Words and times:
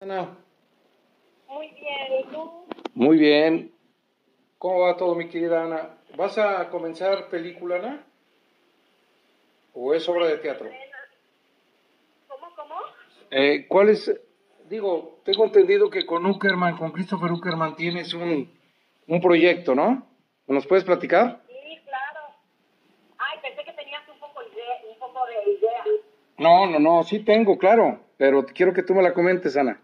Ana. 0.00 0.28
Muy 1.48 1.70
bien, 1.70 2.20
¿y 2.20 2.32
tú? 2.32 2.64
Muy 2.94 3.18
bien. 3.18 3.72
¿Cómo 4.58 4.80
va 4.80 4.96
todo, 4.96 5.16
mi 5.16 5.28
querida 5.28 5.64
Ana? 5.64 5.98
¿Vas 6.16 6.38
a 6.38 6.68
comenzar 6.70 7.28
película, 7.28 7.76
Ana? 7.76 8.04
¿O 9.74 9.92
es 9.94 10.08
obra 10.08 10.26
de 10.26 10.38
teatro? 10.38 10.68
¿Cómo, 12.28 12.46
cómo? 12.54 12.74
Eh, 13.32 13.66
¿Cuál 13.66 13.88
es? 13.88 14.08
Digo, 14.68 15.18
tengo 15.24 15.44
entendido 15.44 15.90
que 15.90 16.06
con 16.06 16.24
Uckerman, 16.26 16.76
con 16.76 16.92
Christopher 16.92 17.32
Uckerman, 17.32 17.74
tienes 17.74 18.14
un, 18.14 18.52
un 19.08 19.20
proyecto, 19.20 19.74
¿no? 19.74 20.06
¿Nos 20.46 20.64
puedes 20.66 20.84
platicar? 20.84 21.40
Sí, 21.48 21.78
claro. 21.84 22.20
Ay, 23.18 23.38
pensé 23.42 23.64
que 23.64 23.72
tenías 23.72 24.08
un 24.08 24.20
poco, 24.20 24.42
idea, 24.44 24.92
un 24.92 24.98
poco 25.00 25.26
de 25.26 25.52
idea. 25.54 25.84
No, 26.36 26.66
no, 26.66 26.78
no, 26.78 27.02
sí 27.02 27.18
tengo, 27.24 27.58
claro, 27.58 27.98
pero 28.16 28.46
quiero 28.46 28.72
que 28.72 28.84
tú 28.84 28.94
me 28.94 29.02
la 29.02 29.12
comentes, 29.12 29.56
Ana. 29.56 29.80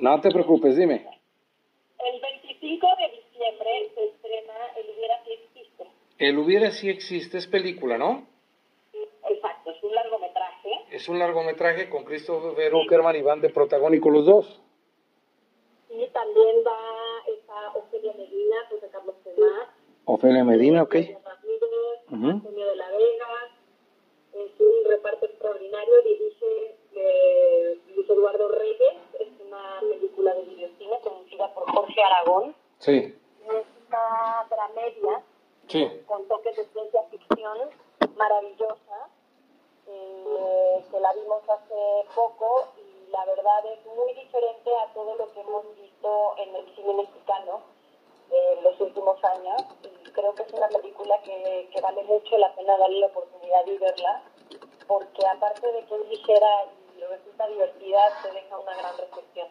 No 0.00 0.20
te 0.20 0.30
preocupes, 0.30 0.76
dime. 0.76 1.06
El 1.98 2.20
25 2.20 2.86
de 2.96 3.08
diciembre 3.16 3.92
se 3.94 4.04
estrena 4.06 4.54
El 4.76 4.90
Hubiera 4.96 5.24
Si 5.24 5.32
Existe. 5.32 5.86
El 6.18 6.38
Hubiera 6.38 6.70
sí 6.70 6.88
existe, 6.88 7.38
es 7.38 7.46
película, 7.46 7.98
¿no? 7.98 8.26
Exacto, 9.28 9.70
es 9.70 9.82
un 9.82 9.94
largometraje. 9.94 10.70
Es 10.90 11.08
un 11.08 11.18
largometraje 11.18 11.88
con 11.88 12.04
Christopher 12.04 12.74
Uckerman 12.74 13.16
y 13.16 13.22
van 13.22 13.40
de 13.40 13.50
protagónico 13.50 14.10
los 14.10 14.26
dos. 14.26 14.62
Y 15.90 16.06
también 16.08 16.56
va 16.66 16.78
esta 17.26 17.78
Ofelia 17.78 18.12
Medina, 18.14 18.56
José 18.70 18.88
Carlos 18.90 19.16
Tomás. 19.22 19.68
Ofelia 20.04 20.44
Medina, 20.44 20.82
ok. 20.82 20.94
Ramírez, 20.94 21.20
de 22.10 22.76
la 22.76 22.88
Vega. 22.90 23.26
Es 24.32 24.60
un 24.60 24.90
reparto 24.90 25.26
extraordinario. 25.26 26.02
Dirige 26.02 26.76
eh, 26.94 27.78
Luis 27.94 28.08
Eduardo 28.08 28.48
Reyes. 28.48 28.96
Es 29.18 29.28
una 29.46 29.80
película 29.80 30.34
de 30.34 30.42
videocine 30.42 30.98
conducida 31.02 31.52
por 31.54 31.70
Jorge 31.70 32.02
Aragón. 32.02 32.54
Sí, 32.80 33.16
Es 33.46 33.66
una 33.88 34.46
dramedia 34.50 35.22
sí. 35.68 36.02
con 36.06 36.26
toques 36.28 36.56
de 36.56 36.64
ciencia 36.66 37.02
ficción 37.10 37.70
maravillosa. 38.16 39.08
eh, 39.86 40.84
que 40.90 41.00
la 41.00 41.12
vimos 41.14 41.42
hace 41.48 42.04
poco 42.14 42.68
y 42.78 43.10
la 43.10 43.24
verdad 43.24 43.66
es 43.66 43.84
muy 43.86 44.12
diferente 44.14 44.70
a 44.76 44.92
todo 44.94 45.16
lo 45.16 45.32
que 45.32 45.40
hemos 45.40 45.64
visto 45.76 46.34
en 46.38 46.54
el 46.54 46.74
cine 46.76 46.94
mexicano 46.94 47.60
en 48.30 48.62
los 48.62 48.80
últimos 48.80 49.22
años 49.24 49.62
y 49.82 50.10
creo 50.12 50.32
que 50.34 50.42
es 50.44 50.52
una 50.52 50.68
película 50.68 51.20
que, 51.22 51.68
que 51.72 51.80
vale 51.80 52.04
mucho 52.04 52.38
la 52.38 52.54
pena 52.54 52.76
darle 52.78 53.00
la 53.00 53.06
oportunidad 53.06 53.64
de 53.64 53.78
verla 53.78 54.22
porque 54.86 55.26
aparte 55.26 55.72
de 55.72 55.84
que 55.86 55.94
es 55.96 56.08
ligera 56.08 56.66
y 56.96 57.00
resulta 57.02 57.48
divertida 57.48 58.00
te 58.22 58.30
deja 58.32 58.58
una 58.58 58.76
gran 58.76 58.96
reflexión. 58.96 59.48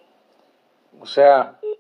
O 1.02 1.05
sea, 1.05 1.59
y 1.61 1.77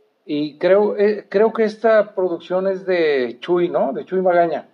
creo, 0.57 0.95
eh, 0.97 1.25
creo 1.27 1.51
que 1.53 1.63
esta 1.63 2.13
producción 2.13 2.67
es 2.67 2.85
de 2.85 3.37
Chuy, 3.39 3.69
¿no? 3.69 3.93
De 3.93 4.05
Chuy 4.05 4.21
Magaña. 4.21 4.67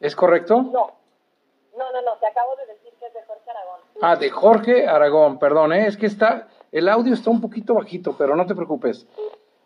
¿Es 0.00 0.14
correcto? 0.14 0.62
No, 0.62 0.92
no, 1.76 1.92
no, 1.92 2.02
no, 2.02 2.16
te 2.18 2.26
acabo 2.26 2.54
de 2.56 2.66
decir 2.66 2.92
que 2.98 3.06
es 3.06 3.14
de 3.14 3.22
Jorge 3.26 3.50
Aragón. 3.50 3.80
Ah, 4.00 4.16
de 4.16 4.30
Jorge 4.30 4.86
Aragón, 4.86 5.38
perdón, 5.38 5.72
¿eh? 5.72 5.86
es 5.86 5.96
que 5.96 6.06
está, 6.06 6.48
el 6.70 6.88
audio 6.88 7.14
está 7.14 7.30
un 7.30 7.40
poquito 7.40 7.74
bajito, 7.74 8.14
pero 8.16 8.36
no 8.36 8.46
te 8.46 8.54
preocupes. 8.54 9.06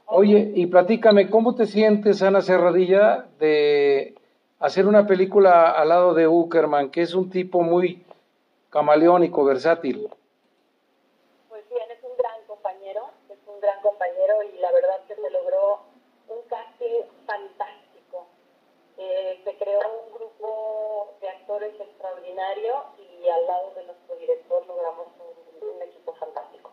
Oye, 0.06 0.52
y 0.54 0.66
platícame, 0.66 1.30
¿cómo 1.30 1.54
te 1.54 1.66
sientes, 1.66 2.22
Ana 2.22 2.42
Serradilla, 2.42 3.26
de 3.38 4.14
hacer 4.60 4.86
una 4.86 5.06
película 5.06 5.70
al 5.70 5.88
lado 5.88 6.14
de 6.14 6.28
Uckerman, 6.28 6.90
que 6.90 7.02
es 7.02 7.14
un 7.14 7.30
tipo 7.30 7.62
muy 7.62 8.04
camaleónico, 8.70 9.44
versátil? 9.44 10.08
Pues 11.48 11.68
bien, 11.70 11.90
es 11.90 12.02
un 12.04 12.16
gran 12.18 12.44
compañero, 12.46 13.10
es 13.30 13.38
un 13.46 13.58
gran 13.60 13.80
compañero 13.80 14.42
y 14.42 14.58
la 14.58 14.70
verdad 14.70 15.00
que 15.08 15.14
se 15.14 15.30
logró 15.30 15.80
un 16.28 16.42
casting 16.48 17.02
fantástico. 17.26 18.26
Eh, 18.98 19.40
se 19.44 19.56
creó 19.72 19.90
un 20.06 20.14
grupo 20.14 21.14
de 21.20 21.28
actores 21.28 21.74
extraordinario 21.80 22.74
y 22.98 23.28
al 23.28 23.46
lado 23.46 23.72
de 23.74 23.84
nuestro 23.86 24.16
director 24.16 24.66
logramos 24.66 25.06
un, 25.18 25.68
un 25.76 25.82
equipo 25.82 26.14
fantástico. 26.14 26.70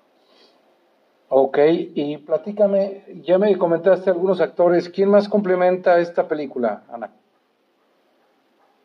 Ok, 1.30 1.58
y 1.62 2.18
platícame, 2.18 3.04
ya 3.24 3.38
me 3.38 3.56
comentaste 3.58 4.09
algunos 4.09 4.42
actores, 4.42 4.90
¿quién 4.90 5.09
más 5.09 5.30
complementa 5.30 6.00
esta 6.00 6.28
película, 6.28 6.84
Ana? 6.92 7.12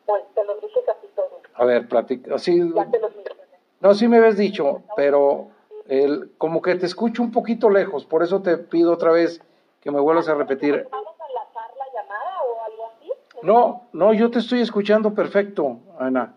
Pues 0.05 0.23
te 0.35 0.43
lo 0.43 0.55
dije 0.59 0.79
casi 0.85 1.07
todo, 1.15 1.41
A 1.55 1.65
ver, 1.65 1.87
platica, 1.87 2.37
sí, 2.37 2.71
ya 2.75 2.89
te 2.91 2.99
los 2.99 3.15
mencioné. 3.15 3.41
no, 3.79 3.93
sí 3.95 4.07
me 4.07 4.17
habías 4.17 4.37
dicho, 4.37 4.83
pero 4.95 5.47
el, 5.87 6.33
como 6.37 6.61
que 6.61 6.75
te 6.75 6.85
escucho 6.85 7.23
un 7.23 7.31
poquito 7.31 7.69
lejos, 7.69 8.05
por 8.05 8.21
eso 8.21 8.41
te 8.43 8.57
pido 8.57 8.93
otra 8.93 9.11
vez 9.11 9.41
que 9.81 9.89
me 9.89 9.99
vuelvas 9.99 10.29
a 10.29 10.35
repetir. 10.35 10.87
¿Vamos 10.91 11.15
a 11.19 11.27
enlazar 11.27 11.71
la 11.77 11.85
llamada 11.93 12.41
o 12.43 12.63
algo 12.63 12.85
así? 12.95 13.11
No, 13.45 13.83
no, 13.93 14.11
yo 14.11 14.31
te 14.31 14.39
estoy 14.39 14.61
escuchando 14.61 15.13
perfecto, 15.13 15.77
Ana. 15.99 16.33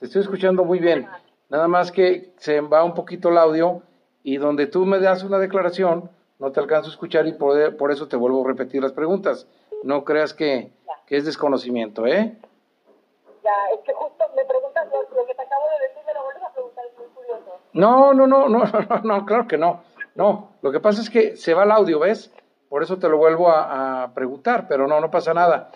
Te 0.00 0.06
estoy 0.06 0.22
escuchando 0.22 0.64
muy 0.64 0.80
bien. 0.80 1.08
Nada 1.50 1.68
más 1.68 1.92
que 1.92 2.32
se 2.38 2.60
va 2.60 2.82
un 2.82 2.94
poquito 2.94 3.28
el 3.28 3.38
audio 3.38 3.82
y 4.24 4.38
donde 4.38 4.66
tú 4.66 4.84
me 4.84 4.98
das 4.98 5.22
una 5.22 5.38
declaración, 5.38 6.10
no 6.40 6.50
te 6.50 6.58
alcanzo 6.58 6.88
a 6.88 6.90
escuchar 6.90 7.28
y 7.28 7.32
por, 7.32 7.76
por 7.76 7.92
eso 7.92 8.08
te 8.08 8.16
vuelvo 8.16 8.44
a 8.44 8.48
repetir 8.48 8.82
las 8.82 8.90
preguntas. 8.90 9.46
No 9.84 10.02
creas 10.02 10.34
que, 10.34 10.72
que 11.06 11.16
es 11.16 11.24
desconocimiento, 11.24 12.06
¿eh? 12.06 12.36
Ya, 13.44 13.52
es 13.72 13.80
que 13.84 13.94
justo 13.94 14.24
me 14.34 14.44
preguntas 14.44 14.88
lo, 14.88 15.26
que 15.26 15.34
te 15.36 15.42
acabo 15.42 15.62
de 15.78 15.86
decir, 15.86 16.02
me 16.04 16.12
lo 16.12 16.24
vuelves 16.24 16.42
a 16.42 16.52
preguntar, 16.52 16.84
es 16.86 16.98
muy 16.98 17.06
curioso. 17.14 17.52
No, 17.72 18.12
no, 18.12 18.26
no, 18.26 18.48
no, 18.48 18.64
no, 18.64 19.00
no, 19.04 19.26
claro 19.26 19.46
que 19.46 19.58
no. 19.58 19.84
No, 20.16 20.48
lo 20.62 20.72
que 20.72 20.80
pasa 20.80 21.02
es 21.02 21.08
que 21.08 21.36
se 21.36 21.54
va 21.54 21.62
el 21.62 21.70
audio, 21.70 22.00
¿ves? 22.00 22.32
Por 22.68 22.82
eso 22.82 22.98
te 22.98 23.08
lo 23.08 23.16
vuelvo 23.16 23.48
a, 23.48 24.02
a 24.02 24.12
preguntar, 24.12 24.66
pero 24.68 24.88
no, 24.88 25.00
no 25.00 25.08
pasa 25.08 25.32
nada. 25.32 25.70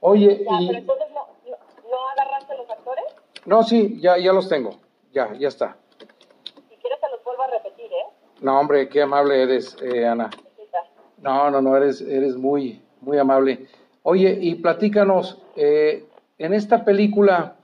Oye, 0.00 0.44
Ya, 0.44 0.56
pero 0.66 0.78
entonces 0.78 1.06
no, 1.10 1.26
no, 1.50 1.56
¿no 1.90 2.08
agarraste 2.10 2.56
los 2.56 2.70
actores? 2.70 3.04
No, 3.44 3.62
sí, 3.62 3.98
ya, 4.00 4.18
ya 4.18 4.32
los 4.32 4.48
tengo. 4.48 4.78
Ya, 5.12 5.32
ya 5.34 5.48
está. 5.48 5.76
Si 6.68 6.76
quieres 6.76 7.00
te 7.00 7.08
los 7.10 7.24
vuelvo 7.24 7.42
a 7.42 7.46
repetir, 7.48 7.86
¿eh? 7.86 8.06
No, 8.40 8.60
hombre, 8.60 8.88
qué 8.88 9.02
amable 9.02 9.42
eres, 9.42 9.76
eh, 9.82 10.06
Ana. 10.06 10.30
No, 11.18 11.50
no, 11.50 11.60
no, 11.62 11.76
eres, 11.76 12.00
eres 12.02 12.36
muy, 12.36 12.82
muy 13.00 13.18
amable. 13.18 13.66
Oye, 14.02 14.38
y 14.40 14.56
platícanos, 14.56 15.42
eh, 15.56 16.04
en 16.38 16.52
esta 16.52 16.84
película 16.84 17.56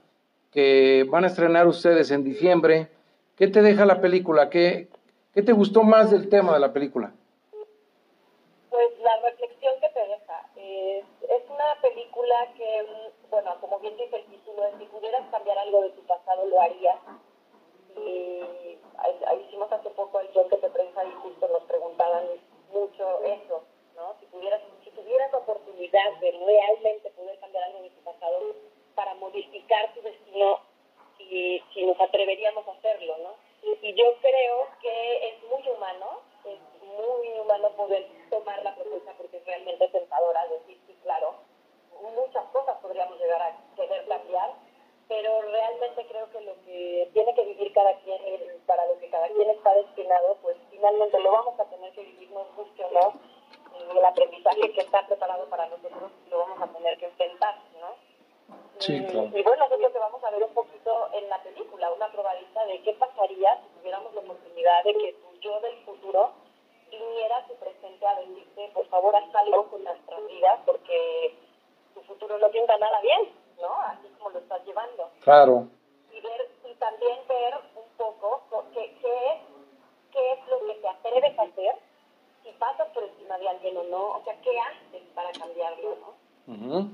que 0.51 1.05
van 1.09 1.23
a 1.23 1.27
estrenar 1.27 1.67
ustedes 1.67 2.11
en 2.11 2.23
diciembre, 2.23 2.89
¿qué 3.37 3.47
te 3.47 3.61
deja 3.61 3.85
la 3.85 4.01
película? 4.01 4.49
¿Qué, 4.49 4.89
qué 5.33 5.41
te 5.41 5.53
gustó 5.53 5.83
más 5.83 6.11
del 6.11 6.27
tema 6.29 6.53
de 6.53 6.59
la 6.59 6.73
película? 6.73 7.13
Pues 8.69 8.87
la 9.01 9.29
reflexión 9.29 9.73
que 9.79 9.89
te 9.89 9.99
deja. 9.99 10.23
Una 10.55 11.12
película 11.93 12.47
que, 12.57 12.83
mm, 12.83 13.29
bueno, 13.29 13.55
como 13.61 13.79
bien 13.79 13.95
dice 13.97 14.15
el 14.15 14.25
título, 14.25 14.63
si 14.79 14.85
pudieras 14.85 15.29
cambiar 15.29 15.57
algo 15.59 15.81
de 15.81 15.89
tu 15.91 16.01
pasado, 16.03 16.45
lo 16.45 16.59
harías. 16.59 16.97
Y 17.95 18.41
hicimos 19.47 19.71
hace 19.71 19.89
poco 19.91 20.19
el 20.19 20.27
guion 20.29 20.49
que 20.49 20.57
te 20.57 20.69
prensa 20.69 21.03
y 21.05 21.11
justo 21.21 21.47
nos 21.47 21.63
preguntaban 21.63 22.25
mucho 22.71 23.23
eso, 23.23 23.63
¿no? 23.95 24.15
Si 24.19 24.25
pudieras, 24.27 24.61
si 24.83 24.89
tuvieras 24.91 25.33
oportunidad 25.33 26.13
de 26.19 26.31
realmente 26.31 27.09
poder 27.11 27.37
cambiar 27.39 27.65
algo 27.65 27.81
de 27.83 27.89
tu 27.91 28.01
pasado 28.01 28.39
para 28.95 29.13
modificar 29.15 29.93
tu 29.93 30.01
destino, 30.01 30.59
si, 31.17 31.61
si 31.73 31.85
nos 31.85 31.99
atreveríamos 31.99 32.67
a 32.67 32.71
hacerlo, 32.71 33.15
¿no? 33.19 33.35
Y 33.81 33.93
yo 33.93 34.05
creo 34.21 34.67
que 34.81 35.29
es 35.29 35.43
muy 35.49 35.67
humano, 35.69 36.21
es 36.45 36.59
muy 36.81 37.39
humano 37.39 37.69
poder 37.77 38.05
tomar 38.29 38.61
la 38.63 38.75
propuesta 38.75 39.13
porque 39.17 39.37
es 39.37 39.45
realmente 39.45 39.87
tentadora, 39.89 40.47
decir, 40.47 40.79
sí, 40.87 40.97
claro, 41.03 41.35
muchas 42.01 42.43
cosas 42.51 42.77
podríamos 42.81 43.17
llegar 43.19 43.41
a 43.41 43.57
querer 43.75 44.05
cambiar, 44.07 44.51
pero 45.07 45.41
realmente 45.41 46.05
creo 46.07 46.29
que 46.31 46.41
lo 46.41 46.53
que 46.63 47.09
tiene 47.13 47.33
que 47.35 47.45
vivir 47.45 47.73
cada 47.73 47.93
quien 47.99 48.21
y 48.25 48.57
para 48.65 48.85
lo 48.87 48.99
que 48.99 49.09
cada 49.09 49.27
quien 49.29 49.49
está 49.49 49.73
destinado, 49.75 50.37
pues 50.41 50.57
finalmente 50.69 51.19
lo 51.19 51.31
vamos 51.31 51.59
a 51.59 51.65
tener 51.65 51.91
que 51.93 52.01
vivir, 52.03 52.31
nos 52.31 52.53
guste 52.55 52.83
o 52.83 52.91
no, 52.91 53.13
y 53.79 53.97
el 53.97 54.05
aprendizaje 54.05 54.71
que 54.73 54.81
está 54.81 55.05
preparado 55.07 55.45
para 55.49 55.67
nosotros 55.67 56.11
lo 56.29 56.37
vamos 56.39 56.61
a 56.61 56.67
tener 56.73 56.97
que 56.97 57.05
enfrentar, 57.05 57.55
¿no? 57.79 57.95
Sí, 58.79 58.95
Y- 58.97 59.05
claro. 59.05 59.29
Y 59.37 59.43
bueno, 59.43 59.65
eso 59.65 59.75
es 59.75 59.81
lo 59.81 59.91
que 59.93 59.99
vamos 59.99 60.23
a 60.23 60.31
ver 60.31 60.43
un 60.43 60.53
poquito 60.53 61.09
en 61.13 61.29
la 61.29 61.41
película, 61.43 61.91
una 61.91 62.11
probadita 62.11 62.65
de 62.65 62.81
qué 62.81 62.93
pasaría 62.93 63.61
si 63.61 63.79
tuviéramos 63.79 64.13
la 64.13 64.21
oportunidad 64.21 64.83
de 64.83 64.93
que 64.93 65.13
tu 65.13 65.39
yo 65.39 65.59
del 65.61 65.77
futuro 65.85 66.31
viniera 66.89 67.37
a 67.37 67.47
tu 67.47 67.55
presente 67.55 68.05
a 68.05 68.15
decirte, 68.15 68.69
por 68.73 68.87
favor, 68.87 69.15
haz 69.15 69.32
algo 69.43 69.69
con 69.69 69.83
nuestras 69.83 70.27
vidas, 70.27 70.59
porque 70.65 71.37
tu 71.93 72.01
futuro 72.01 72.37
no 72.37 72.49
pinta 72.49 72.77
nada 72.77 72.99
bien, 73.01 73.29
¿no? 73.61 73.71
Así 73.81 74.07
como 74.17 74.31
lo 74.31 74.39
estás 74.39 74.65
llevando. 74.65 75.09
Claro, 75.23 75.67
Y, 76.11 76.21
ver, 76.21 76.49
y 76.69 76.73
también 76.75 77.19
ver 77.27 77.53
un 77.75 77.89
poco 77.97 78.43
co- 78.49 78.65
qué, 78.73 78.95
qué, 79.01 79.27
es, 79.31 79.39
qué 80.11 80.31
es 80.33 80.39
lo 80.47 80.59
que 80.67 80.73
te 80.81 80.87
atreves 80.87 81.39
a 81.39 81.43
hacer, 81.43 81.75
si 82.43 82.51
pasas 82.53 82.87
por 82.89 83.03
encima 83.03 83.37
de 83.37 83.47
alguien 83.49 83.77
o 83.77 83.83
no, 83.83 84.03
o 84.17 84.23
sea, 84.23 84.35
qué 84.41 84.51
haces 84.59 85.01
para 85.15 85.31
cambiarlo, 85.31 85.95
¿no? 85.95 86.53
Ujú. 86.53 86.89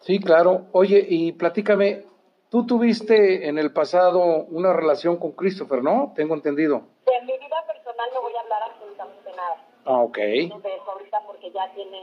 Sí, 0.00 0.20
claro. 0.20 0.66
Oye, 0.72 1.04
y 1.08 1.32
platícame, 1.32 2.04
tú 2.50 2.64
tuviste 2.66 3.48
en 3.48 3.58
el 3.58 3.72
pasado 3.72 4.20
una 4.48 4.72
relación 4.72 5.16
con 5.16 5.32
Christopher, 5.32 5.82
¿no? 5.82 6.12
Tengo 6.14 6.34
entendido. 6.34 6.82
De 7.04 7.20
mi 7.22 7.36
vida 7.36 7.64
personal 7.66 8.08
no 8.14 8.22
voy 8.22 8.34
a 8.36 8.40
hablar 8.40 8.62
absolutamente 8.62 9.32
nada. 9.32 9.56
Ah, 9.84 9.98
ok. 10.02 10.18
No 10.48 10.60
ahorita 10.92 11.22
porque 11.26 11.50
ya 11.50 11.72
tiene 11.74 12.00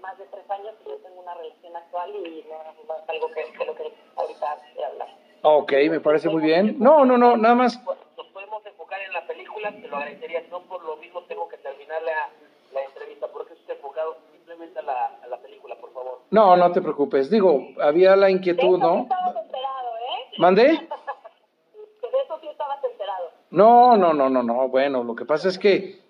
más 0.00 0.16
de 0.18 0.24
tres 0.26 0.48
años 0.50 0.74
que 0.82 0.90
yo 0.90 0.96
tengo 0.96 1.20
una 1.20 1.34
relación 1.34 1.76
actual 1.76 2.10
y 2.16 2.44
no, 2.48 2.56
no 2.88 2.94
es 3.02 3.08
algo 3.08 3.28
que, 3.28 3.44
que 3.56 3.64
lo 3.64 3.74
que 3.74 3.92
ahorita 4.16 4.52
hablar. 4.90 5.08
Ah, 5.42 5.48
Ok, 5.50 5.72
me 5.88 6.00
parece 6.00 6.28
muy 6.28 6.42
bien. 6.42 6.76
No, 6.78 7.04
no, 7.04 7.16
no, 7.16 7.36
nada 7.36 7.54
más. 7.54 7.80
Nos 8.16 8.26
podemos 8.28 8.64
enfocar 8.66 9.00
en 9.00 9.12
la 9.12 9.26
película, 9.26 9.70
te 9.72 9.88
lo 9.88 9.96
agradecería. 9.96 10.42
No 10.50 10.60
por 10.62 10.84
lo 10.84 10.96
mismo 10.96 11.22
tengo 11.22 11.48
que 11.48 11.56
terminar 11.58 12.02
la, 12.02 12.28
la 12.74 12.84
entrevista, 12.84 13.26
porque 13.32 13.54
estoy 13.54 13.76
enfocado 13.76 14.16
simplemente 14.32 14.78
a 14.80 14.82
la, 14.82 15.06
a 15.22 15.26
la 15.28 15.38
película, 15.38 15.76
por 15.76 15.92
favor. 15.92 16.20
No, 16.30 16.56
no 16.56 16.72
te 16.72 16.82
preocupes. 16.82 17.30
Digo, 17.30 17.68
había 17.80 18.16
la 18.16 18.26
De 18.26 18.32
inquietud, 18.32 18.76
eso 18.76 18.76
sí 18.76 18.80
¿no? 18.82 19.02
estabas 19.02 19.36
enterado, 19.36 19.96
¿eh? 19.96 20.38
¿Mandé? 20.38 20.62
De 20.68 22.18
eso 22.24 22.38
sí 22.40 22.48
estabas 22.48 22.84
enterado. 22.84 23.30
No, 23.50 23.96
no, 23.96 24.12
no, 24.12 24.28
no, 24.28 24.42
no. 24.42 24.68
Bueno, 24.68 25.02
lo 25.04 25.14
que 25.14 25.24
pasa 25.24 25.48
es 25.48 25.58
que 25.58 26.00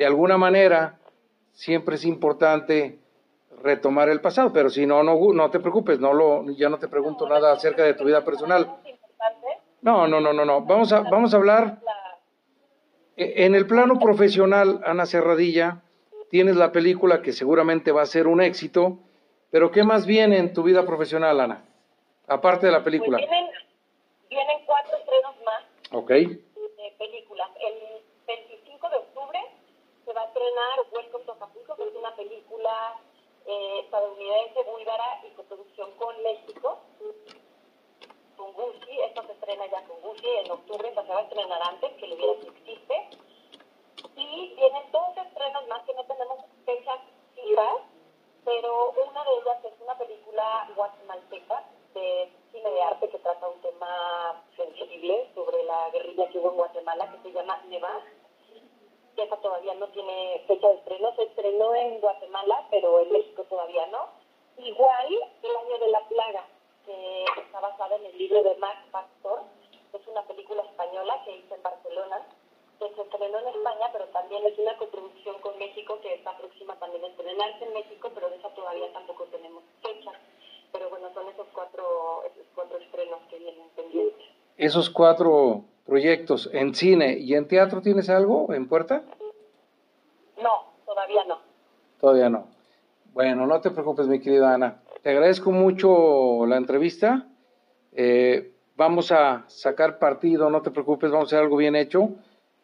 de 0.00 0.06
alguna 0.06 0.38
manera 0.38 0.98
siempre 1.52 1.96
es 1.96 2.06
importante 2.06 2.98
retomar 3.62 4.08
el 4.08 4.22
pasado, 4.22 4.50
pero 4.50 4.70
si 4.70 4.86
no, 4.86 5.02
no, 5.02 5.14
no 5.34 5.50
te 5.50 5.60
preocupes, 5.60 6.00
no 6.00 6.14
lo, 6.14 6.42
ya 6.52 6.70
no 6.70 6.78
te 6.78 6.88
pregunto 6.88 7.28
nada 7.28 7.52
acerca 7.52 7.82
de 7.84 7.92
tu 7.92 8.04
vida 8.04 8.24
personal. 8.24 8.78
No, 9.82 10.08
no, 10.08 10.18
no, 10.18 10.32
no, 10.32 10.46
no. 10.46 10.62
Vamos 10.62 10.90
a, 10.94 11.00
vamos 11.00 11.34
a 11.34 11.36
hablar 11.36 11.80
La, 11.84 12.18
E- 13.14 13.44
En 13.44 13.54
el 13.54 13.66
plano 13.66 13.98
profesional, 13.98 14.80
Ana 14.86 15.04
Cerradilla, 15.04 15.82
tienes 16.30 16.56
la 16.56 16.72
película 16.72 17.20
que 17.20 17.32
seguramente 17.34 17.92
va 17.92 18.00
a 18.00 18.06
ser 18.06 18.26
un 18.26 18.40
éxito, 18.40 19.00
pero 19.50 19.70
¿qué 19.70 19.84
más 19.84 20.06
viene 20.06 20.38
en 20.38 20.54
tu 20.54 20.62
vida 20.62 20.86
profesional, 20.86 21.40
Ana? 21.42 21.62
Aparte 22.26 22.64
de 22.64 22.72
la 22.72 22.78
pues 22.78 22.84
película. 22.86 23.18
vienen, 23.18 23.50
vienen 24.30 24.64
cuatro 24.64 24.96
estrenos 24.96 25.34
más 25.44 25.62
Ok, 25.92 26.08
de 26.08 26.38
películas. 26.98 27.50
El 27.60 28.00
25 28.26 28.88
de 28.88 28.96
octubre 28.96 29.38
se 30.06 30.12
va 30.14 30.22
a 30.22 30.29
estrenar 30.40 30.86
Welcome 30.90 31.24
to 31.26 31.32
Acapulco, 31.32 31.76
que 31.76 31.84
es 31.84 31.94
una 31.94 32.16
película 32.16 32.98
eh, 33.44 33.80
estadounidense, 33.84 34.62
búlgara 34.64 35.20
y 35.26 35.34
coproducción 35.34 35.90
con 35.98 36.22
México. 36.22 36.78
Con 38.38 38.52
Gucci, 38.54 39.00
esta 39.00 39.26
se 39.26 39.32
estrena 39.32 39.66
ya 39.66 39.84
con 39.84 40.00
Gucci 40.00 40.26
en 40.26 40.50
octubre, 40.50 40.94
se 40.94 41.12
va 41.12 41.18
a 41.18 41.22
estrenar 41.22 41.62
antes, 41.62 41.92
que 41.92 42.06
le 42.06 42.14
hubiera 42.14 42.40
si 42.40 42.48
existe. 42.48 43.10
Y 44.16 44.54
vienen 44.54 44.90
dos 44.92 45.14
estrenos 45.14 45.66
más 45.68 45.84
que 45.84 45.92
no 45.92 46.04
tenemos 46.04 46.38
fechas 46.64 47.00
fijas, 47.34 47.76
pero 48.42 48.92
una 48.92 49.24
de 49.24 49.30
ellas 49.42 49.64
es 49.64 49.80
una 49.82 49.98
película 49.98 50.70
guatemalteca 50.74 51.64
de 51.92 52.32
cine 52.50 52.70
de 52.70 52.82
arte 52.82 53.10
que 53.10 53.18
trata 53.18 53.46
un 53.46 53.60
tema 53.60 54.42
sensible 54.56 55.30
sobre 55.34 55.64
la 55.64 55.90
guerrilla 55.90 56.30
que 56.30 56.38
hubo 56.38 56.50
en 56.52 56.56
Guatemala 56.56 57.12
que 57.12 57.28
se 57.28 57.34
llama 57.34 57.60
Neva. 57.68 58.00
Esa 59.20 59.36
todavía 59.36 59.74
no 59.74 59.86
tiene 59.88 60.42
fecha 60.46 60.68
de 60.68 60.74
estreno, 60.74 61.14
se 61.14 61.24
estrenó 61.24 61.74
en 61.74 62.00
Guatemala, 62.00 62.66
pero 62.70 63.00
en 63.00 63.12
México 63.12 63.44
todavía 63.44 63.86
no. 63.88 64.08
Igual 64.56 65.06
El 65.42 65.56
año 65.56 65.78
de 65.78 65.90
la 65.90 66.00
plaga, 66.08 66.46
que 66.86 67.24
está 67.36 67.60
basada 67.60 67.96
en 67.96 68.06
el 68.06 68.18
libro 68.18 68.42
de 68.42 68.56
Max 68.56 68.78
Pastor, 68.90 69.42
es 69.92 70.06
una 70.06 70.22
película 70.22 70.62
española 70.62 71.22
que 71.24 71.36
hice 71.36 71.54
en 71.54 71.62
Barcelona, 71.62 72.26
que 72.78 72.94
se 72.94 73.02
estrenó 73.02 73.38
en 73.38 73.48
España, 73.48 73.90
pero 73.92 74.06
también 74.06 74.44
es 74.46 74.58
una 74.58 74.76
coproducción 74.78 75.38
con 75.40 75.58
México 75.58 75.98
que 76.00 76.14
está 76.14 76.36
próxima 76.38 76.74
también 76.76 77.04
a 77.04 77.08
estrenarse 77.08 77.64
en 77.64 77.74
México, 77.74 78.10
pero 78.14 78.30
de 78.30 78.36
esa 78.36 78.48
todavía 78.54 78.92
tampoco 78.92 79.24
tenemos 79.24 79.62
fecha. 79.82 80.12
Pero 80.72 80.88
bueno, 80.88 81.12
son 81.12 81.28
esos 81.28 81.46
cuatro, 81.52 82.24
esos 82.24 82.46
cuatro 82.54 82.78
estrenos 82.78 83.20
que 83.28 83.38
vienen 83.38 83.68
pendientes. 83.76 84.26
esos 84.56 84.88
cuatro 84.88 85.64
proyectos 85.90 86.48
en 86.52 86.72
cine 86.72 87.18
y 87.18 87.34
en 87.34 87.48
teatro, 87.48 87.82
¿tienes 87.82 88.08
algo 88.08 88.54
en 88.54 88.68
puerta? 88.68 89.02
No, 90.40 90.72
todavía 90.86 91.24
no. 91.24 91.38
Todavía 92.00 92.30
no. 92.30 92.46
Bueno, 93.12 93.44
no 93.44 93.60
te 93.60 93.72
preocupes, 93.72 94.06
mi 94.06 94.20
querida 94.20 94.54
Ana. 94.54 94.82
Te 95.02 95.10
agradezco 95.10 95.50
mucho 95.50 96.46
la 96.46 96.58
entrevista. 96.58 97.26
Eh, 97.92 98.52
vamos 98.76 99.10
a 99.10 99.42
sacar 99.48 99.98
partido, 99.98 100.48
no 100.48 100.62
te 100.62 100.70
preocupes, 100.70 101.10
vamos 101.10 101.26
a 101.26 101.28
hacer 101.30 101.40
algo 101.40 101.56
bien 101.56 101.74
hecho. 101.74 102.10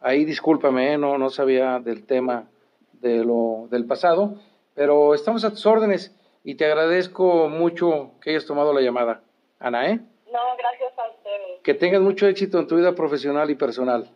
Ahí 0.01 0.25
discúlpame, 0.25 0.93
¿eh? 0.93 0.99
no, 0.99 1.19
no 1.19 1.29
sabía 1.29 1.81
del 1.81 2.07
tema 2.07 2.45
de 2.93 3.25
lo, 3.25 3.67
del 3.73 3.87
pasado, 3.87 4.37
pero 4.73 5.15
estamos 5.15 5.45
a 5.45 5.51
tus 5.51 5.67
órdenes 5.67 6.15
y 6.45 6.55
te 6.55 6.67
agradezco 6.67 7.49
mucho 7.49 8.13
que 8.23 8.31
hayas 8.31 8.47
tomado 8.47 8.73
la 8.73 8.83
llamada. 8.83 9.23
Ana, 9.59 9.91
¿eh? 9.91 9.99
No, 10.31 10.41
gracias 10.57 10.97
a 10.97 11.09
ustedes. 11.11 11.56
Que 11.67 11.75
tengas 11.75 12.01
mucho 12.01 12.29
éxito 12.29 12.61
en 12.61 12.69
tu 12.69 12.77
vida 12.77 12.95
profesional 12.95 13.51
y 13.51 13.57
personal. 13.57 14.09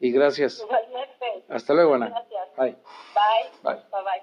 Y 0.00 0.10
gracias. 0.10 0.60
Igualmente. 0.60 1.44
Hasta 1.48 1.72
luego, 1.72 1.94
Ana. 1.94 2.08
Gracias. 2.08 2.48
Bye. 2.56 2.70
Bye. 3.14 3.50
Bye. 3.62 3.74
Bye 3.92 4.02
bye. 4.02 4.15